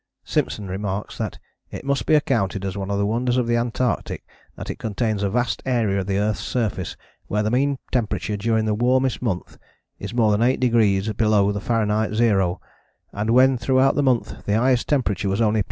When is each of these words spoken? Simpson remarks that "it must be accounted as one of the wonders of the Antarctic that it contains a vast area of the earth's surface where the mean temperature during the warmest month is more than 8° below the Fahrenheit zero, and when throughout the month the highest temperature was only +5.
Simpson 0.23 0.67
remarks 0.67 1.15
that 1.19 1.37
"it 1.69 1.85
must 1.85 2.07
be 2.07 2.15
accounted 2.15 2.65
as 2.65 2.75
one 2.75 2.89
of 2.89 2.97
the 2.97 3.05
wonders 3.05 3.37
of 3.37 3.45
the 3.45 3.55
Antarctic 3.55 4.25
that 4.55 4.71
it 4.71 4.79
contains 4.79 5.21
a 5.21 5.29
vast 5.29 5.61
area 5.63 5.99
of 5.99 6.07
the 6.07 6.17
earth's 6.17 6.39
surface 6.41 6.97
where 7.27 7.43
the 7.43 7.51
mean 7.51 7.77
temperature 7.91 8.35
during 8.35 8.65
the 8.65 8.73
warmest 8.73 9.21
month 9.21 9.59
is 9.99 10.11
more 10.11 10.31
than 10.35 10.41
8° 10.41 11.15
below 11.17 11.51
the 11.51 11.61
Fahrenheit 11.61 12.15
zero, 12.15 12.59
and 13.13 13.29
when 13.29 13.59
throughout 13.59 13.93
the 13.93 14.01
month 14.01 14.43
the 14.47 14.57
highest 14.57 14.87
temperature 14.87 15.29
was 15.29 15.39
only 15.39 15.59
+5. 15.59 15.59